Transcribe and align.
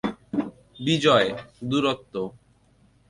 বিজয়, 0.79 1.29
দূরত্ব। 1.63 2.13